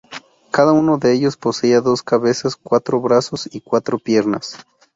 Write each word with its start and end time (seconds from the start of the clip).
Cada 0.49 0.71
uno 0.71 0.97
de 0.97 1.13
ellos 1.13 1.37
poseía 1.37 1.79
dos 1.79 2.01
cabezas, 2.01 2.55
cuatro 2.55 2.99
brazos 3.01 3.47
y 3.53 3.61
cuatro 3.61 3.99
piernas. 3.99 4.57